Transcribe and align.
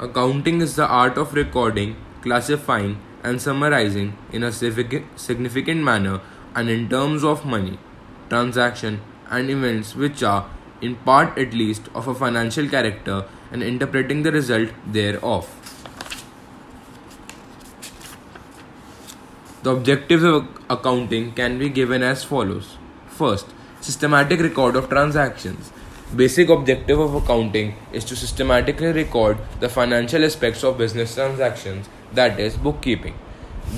Accounting 0.00 0.60
is 0.60 0.76
the 0.76 0.86
art 0.86 1.18
of 1.18 1.34
recording, 1.34 1.96
classifying, 2.22 3.00
and 3.24 3.42
summarizing 3.42 4.16
in 4.32 4.44
a 4.44 4.52
significant 4.52 5.82
manner 5.82 6.20
and 6.54 6.70
in 6.70 6.88
terms 6.88 7.24
of 7.24 7.44
money, 7.44 7.80
transaction, 8.28 9.00
and 9.28 9.50
events 9.50 9.96
which 9.96 10.22
are, 10.22 10.48
in 10.80 10.94
part 10.94 11.36
at 11.36 11.52
least, 11.52 11.88
of 11.96 12.06
a 12.06 12.14
financial 12.14 12.68
character 12.68 13.24
and 13.50 13.64
interpreting 13.64 14.22
the 14.22 14.30
result 14.30 14.68
thereof. 14.86 15.52
The 19.64 19.72
objectives 19.72 20.22
of 20.22 20.46
accounting 20.70 21.32
can 21.32 21.58
be 21.58 21.68
given 21.68 22.04
as 22.04 22.22
follows. 22.22 22.76
First, 23.08 23.46
systematic 23.80 24.38
record 24.38 24.76
of 24.76 24.88
transactions. 24.88 25.72
Basic 26.16 26.48
objective 26.48 26.98
of 26.98 27.14
accounting 27.14 27.74
is 27.92 28.02
to 28.06 28.16
systematically 28.16 28.92
record 28.92 29.36
the 29.60 29.68
financial 29.68 30.24
aspects 30.24 30.64
of 30.64 30.78
business 30.78 31.14
transactions, 31.14 31.86
that 32.14 32.40
is, 32.40 32.56
bookkeeping. 32.56 33.14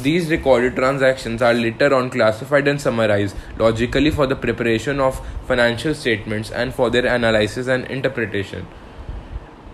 These 0.03 0.31
recorded 0.31 0.77
transactions 0.77 1.43
are 1.43 1.53
later 1.53 1.93
on 1.93 2.09
classified 2.09 2.69
and 2.69 2.81
summarized 2.81 3.35
logically 3.59 4.13
for 4.13 4.29
the 4.29 4.37
preparation 4.37 5.01
of 5.01 5.21
financial 5.49 5.93
statements 5.93 6.53
and 6.53 6.73
for 6.73 6.89
their 6.89 7.05
analysis 7.07 7.67
and 7.67 7.85
interpretation. 7.87 8.69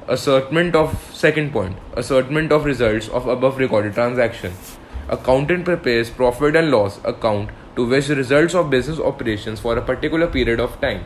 Assertment 0.08 0.74
of 0.74 1.10
second 1.12 1.52
point 1.52 1.76
assertment 1.94 2.52
of 2.52 2.64
results 2.64 3.08
of 3.08 3.26
above 3.26 3.58
recorded 3.58 3.92
transactions. 3.92 4.78
Accountant 5.10 5.66
prepares 5.66 6.08
profit 6.08 6.56
and 6.56 6.70
loss 6.70 7.04
account 7.04 7.50
to 7.76 7.86
which 7.86 8.08
results 8.08 8.54
of 8.54 8.70
business 8.70 8.98
operations 8.98 9.60
for 9.60 9.76
a 9.76 9.82
particular 9.82 10.26
period 10.26 10.58
of 10.58 10.80
time. 10.80 11.04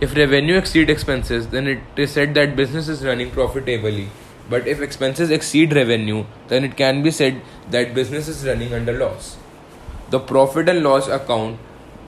If 0.00 0.16
revenue 0.16 0.56
exceed 0.56 0.90
expenses, 0.90 1.48
then 1.48 1.68
it 1.68 1.80
is 1.96 2.10
said 2.10 2.34
that 2.34 2.56
business 2.56 2.88
is 2.88 3.04
running 3.04 3.30
profitably. 3.30 4.08
But 4.50 4.66
if 4.66 4.80
expenses 4.80 5.30
exceed 5.30 5.72
revenue, 5.72 6.24
then 6.48 6.64
it 6.64 6.76
can 6.76 7.02
be 7.02 7.12
said 7.12 7.40
that 7.70 7.94
business 7.94 8.26
is 8.26 8.44
running 8.44 8.74
under 8.74 8.92
loss. 8.92 9.36
The 10.10 10.18
profit 10.18 10.68
and 10.68 10.82
loss 10.82 11.06
account 11.06 11.60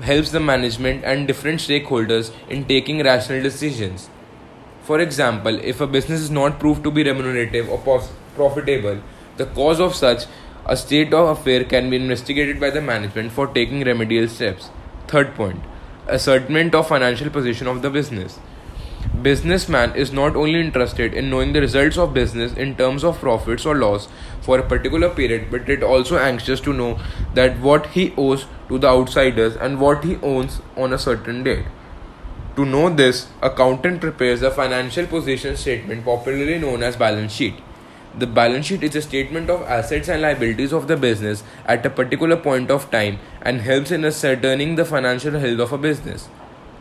helps 0.03 0.33
the 0.33 0.41
management 0.41 1.05
and 1.05 1.28
different 1.28 1.61
stakeholders 1.61 2.33
in 2.48 2.65
taking 2.65 3.05
rational 3.05 3.41
decisions. 3.41 4.11
For 4.83 5.00
example, 5.00 5.59
if 5.62 5.81
a 5.81 5.87
business 5.87 6.21
is 6.21 6.31
not 6.31 6.59
proved 6.59 6.83
to 6.84 6.91
be 6.91 7.05
remunerative 7.05 7.71
or 7.71 7.78
pos- 7.78 8.12
profitable, 8.34 9.00
the 9.37 9.47
cause 9.47 9.81
of 9.81 9.95
such 9.95 10.25
a 10.67 10.77
state 10.77 11.15
of 11.15 11.39
affair 11.39 11.62
can 11.62 11.89
be 11.89 11.97
investigated 11.97 12.59
by 12.59 12.71
the 12.71 12.83
management 12.83 13.31
for 13.31 13.47
taking 13.47 13.84
remedial 13.84 14.28
steps. 14.28 14.71
Third 15.06 15.34
point 15.37 15.62
ascertainment 16.09 16.75
of 16.75 16.89
financial 16.89 17.31
position 17.31 17.67
of 17.67 17.83
the 17.83 17.91
business. 17.91 18.39
Businessman 19.23 19.95
is 19.95 20.12
not 20.12 20.37
only 20.37 20.61
interested 20.61 21.15
in 21.15 21.31
knowing 21.31 21.53
the 21.53 21.61
results 21.61 21.97
of 21.97 22.12
business 22.12 22.53
in 22.53 22.75
terms 22.77 23.05
of 23.05 23.19
profits 23.19 23.65
or 23.65 23.75
loss 23.75 24.09
for 24.41 24.59
a 24.59 24.69
particular 24.69 25.09
period, 25.09 25.51
but 25.51 25.69
it 25.69 25.83
also 25.83 26.19
anxious 26.19 26.61
to 26.61 26.73
know 26.73 26.99
that 27.34 27.59
what 27.61 27.87
he 27.89 28.12
owes 28.17 28.47
to 28.69 28.79
the 28.79 28.89
outsiders 28.89 29.57
and 29.57 29.81
what 29.81 30.05
he 30.05 30.17
owns 30.17 30.61
on 30.77 30.93
a 30.93 30.99
certain 30.99 31.43
date. 31.45 31.65
To 32.57 32.65
know 32.65 32.89
this, 32.89 33.29
accountant 33.43 34.01
prepares 34.01 34.43
a 34.43 34.51
financial 34.51 35.07
position 35.07 35.57
statement 35.57 36.05
popularly 36.05 36.59
known 36.59 36.83
as 36.83 36.97
balance 36.97 37.33
sheet. 37.33 37.55
The 38.19 38.27
balance 38.27 38.64
sheet 38.64 38.83
is 38.83 38.97
a 38.97 39.03
statement 39.03 39.50
of 39.50 39.61
assets 39.64 40.09
and 40.09 40.22
liabilities 40.22 40.72
of 40.72 40.89
the 40.89 40.97
business 40.97 41.42
at 41.67 41.84
a 41.84 41.91
particular 41.91 42.39
point 42.39 42.70
of 42.70 42.91
time 42.91 43.19
and 43.42 43.61
helps 43.61 43.91
in 43.91 44.06
ascertaining 44.06 44.77
the 44.77 44.86
financial 44.86 45.39
health 45.39 45.61
of 45.61 45.72
a 45.75 45.78
business. 45.78 46.27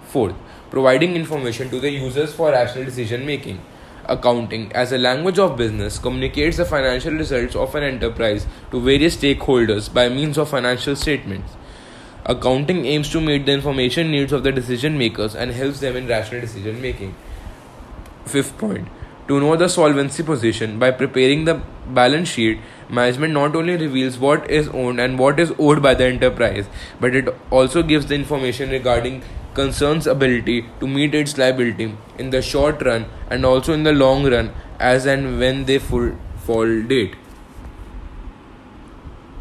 Fourth, 0.07 0.35
providing 0.69 1.13
information 1.13 1.69
to 1.71 1.81
the 1.81 1.89
users 1.89 2.33
for 2.33 2.51
rational 2.51 2.85
decision 2.85 3.25
making. 3.25 3.59
Accounting, 4.05 4.71
as 4.71 4.93
a 4.93 4.97
language 4.97 5.37
of 5.37 5.57
business, 5.57 5.99
communicates 5.99 6.55
the 6.55 6.63
financial 6.63 7.11
results 7.11 7.53
of 7.53 7.75
an 7.75 7.83
enterprise 7.83 8.47
to 8.71 8.79
various 8.79 9.17
stakeholders 9.17 9.93
by 9.93 10.07
means 10.07 10.37
of 10.37 10.47
financial 10.47 10.95
statements. 10.95 11.51
Accounting 12.25 12.85
aims 12.85 13.09
to 13.09 13.19
meet 13.19 13.45
the 13.45 13.51
information 13.51 14.09
needs 14.09 14.31
of 14.31 14.43
the 14.43 14.53
decision 14.53 14.97
makers 14.97 15.35
and 15.35 15.51
helps 15.51 15.81
them 15.81 15.97
in 15.97 16.07
rational 16.07 16.39
decision 16.39 16.81
making. 16.81 17.13
Fifth 18.25 18.57
point 18.57 18.87
to 19.27 19.39
know 19.39 19.55
the 19.55 19.67
solvency 19.67 20.23
position 20.23 20.77
by 20.77 20.91
preparing 20.91 21.45
the 21.45 21.61
balance 21.87 22.29
sheet, 22.29 22.59
management 22.89 23.33
not 23.33 23.55
only 23.55 23.75
reveals 23.75 24.19
what 24.19 24.49
is 24.49 24.67
owned 24.69 24.99
and 24.99 25.17
what 25.17 25.39
is 25.39 25.51
owed 25.57 25.81
by 25.81 25.95
the 25.95 26.05
enterprise, 26.05 26.67
but 26.99 27.15
it 27.15 27.27
also 27.49 27.81
gives 27.81 28.05
the 28.05 28.15
information 28.15 28.69
regarding 28.69 29.23
concern's 29.55 30.05
ability 30.05 30.65
to 30.79 30.87
meet 30.87 31.15
its 31.15 31.37
liability 31.37 31.95
in 32.19 32.29
the 32.29 32.41
short 32.41 32.81
run 32.83 33.05
and 33.29 33.45
also 33.45 33.73
in 33.73 33.83
the 33.83 33.93
long 33.93 34.29
run 34.29 34.53
as 34.79 35.05
and 35.05 35.39
when 35.39 35.65
they 35.65 35.79
full 35.79 36.11
fall 36.37 36.81
date. 36.83 37.15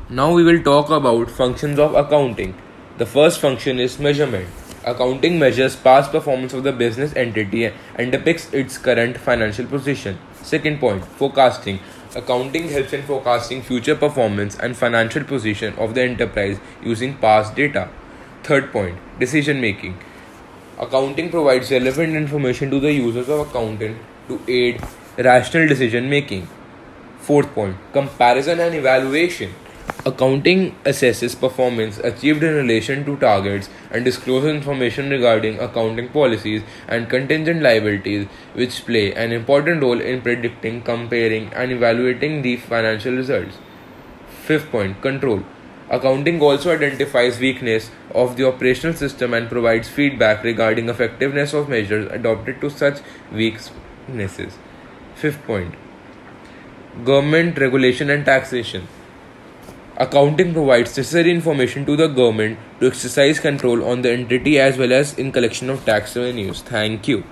Now 0.09 0.33
we 0.33 0.44
will 0.44 0.62
talk 0.62 0.91
about 0.91 1.31
functions 1.31 1.78
of 1.78 1.94
accounting. 1.94 2.55
The 2.99 3.06
first 3.06 3.41
function 3.41 3.81
is 3.81 3.99
measurement. 3.99 4.49
Accounting 4.87 5.39
measures 5.39 5.77
past 5.77 6.12
performance 6.12 6.53
of 6.53 6.62
the 6.62 6.71
business 6.71 7.17
entity 7.17 7.72
and 7.95 8.12
depicts 8.12 8.53
its 8.53 8.77
current 8.77 9.17
financial 9.17 9.65
position. 9.65 10.19
Second 10.43 10.78
point, 10.78 11.03
forecasting. 11.03 11.78
Accounting 12.15 12.69
helps 12.69 12.93
in 12.93 13.03
forecasting 13.03 13.62
future 13.62 13.94
performance 13.97 14.59
and 14.59 14.77
financial 14.77 15.25
position 15.25 15.73
of 15.78 15.94
the 15.94 16.03
enterprise 16.03 16.59
using 16.83 17.17
past 17.17 17.56
data. 17.56 17.89
Third 18.43 18.71
point, 18.73 18.99
decision 19.19 19.59
making. 19.59 19.97
Accounting 20.78 21.31
provides 21.31 21.71
relevant 21.71 22.15
information 22.15 22.71
to 22.71 22.78
the 22.78 22.93
users 22.93 23.31
of 23.31 23.49
accounting 23.49 23.99
to 24.28 24.39
aid 24.47 24.83
rational 25.17 25.67
decision 25.67 26.11
making. 26.11 26.47
Fourth 27.21 27.55
point, 27.55 27.75
comparison 27.94 28.61
and 28.61 28.75
evaluation. 28.75 29.55
Accounting 30.06 30.76
assesses 30.84 31.34
performance 31.34 31.97
achieved 31.97 32.42
in 32.42 32.54
relation 32.54 33.06
to 33.06 33.16
targets 33.16 33.70
and 33.91 34.04
discloses 34.04 34.50
information 34.50 35.09
regarding 35.09 35.59
accounting 35.59 36.10
policies 36.10 36.62
and 36.88 37.09
contingent 37.09 37.62
liabilities, 37.62 38.26
which 38.53 38.84
play 38.84 39.14
an 39.14 39.32
important 39.32 39.82
role 39.82 39.98
in 39.98 40.20
predicting, 40.20 40.82
comparing, 40.82 41.50
and 41.54 41.72
evaluating 41.72 42.43
the 42.43 42.59
financial 42.59 43.14
results. 43.14 43.56
Fifth 44.43 44.70
point 44.70 45.00
control. 45.00 45.43
Accounting 45.88 46.38
also 46.43 46.75
identifies 46.75 47.38
weakness 47.38 47.91
of 48.14 48.37
the 48.37 48.47
operational 48.47 48.94
system 48.94 49.32
and 49.32 49.48
provides 49.48 49.88
feedback 49.88 50.44
regarding 50.44 50.91
effectiveness 50.91 51.54
of 51.54 51.70
measures 51.70 52.12
adopted 52.12 52.60
to 52.60 52.69
such 52.69 52.98
weaknesses. 53.32 54.59
Fifth 55.14 55.43
point 55.47 55.75
government 57.04 57.59
regulation 57.59 58.10
and 58.10 58.26
taxation. 58.26 58.87
Accounting 59.97 60.53
provides 60.53 60.97
necessary 60.97 61.31
information 61.31 61.87
to 61.87 61.97
the 61.97 62.09
government 62.09 62.59
to 62.81 62.88
exercise 62.88 63.38
control 63.38 63.84
on 63.84 64.03
the 64.03 64.10
entity 64.10 64.59
as 64.59 64.77
well 64.77 64.93
as 64.93 65.16
in 65.16 65.31
collection 65.31 65.71
of 65.71 65.84
tax 65.84 66.16
revenues. 66.16 66.62
Thank 66.62 67.06
you. 67.06 67.22